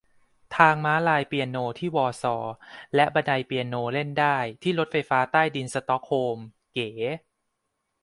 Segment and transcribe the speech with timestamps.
[0.57, 2.53] ทางม้าลายเปียโนที่ วอร์ซอว์
[2.95, 6.39] และบันไดเปียโน เล่นได้ ที่รถไฟใต้ดินสต็อกโฮล์ม
[6.73, 6.89] เก๋